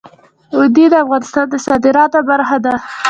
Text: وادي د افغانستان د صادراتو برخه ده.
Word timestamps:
وادي 0.57 0.85
د 0.91 0.95
افغانستان 1.03 1.45
د 1.51 1.55
صادراتو 1.65 2.19
برخه 2.29 2.57
ده. 2.65 2.73